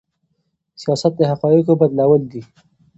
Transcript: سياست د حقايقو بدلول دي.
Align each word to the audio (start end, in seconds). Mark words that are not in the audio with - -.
سياست 0.81 1.13
د 1.17 1.21
حقايقو 1.31 1.79
بدلول 1.81 2.21
دي. 2.31 2.41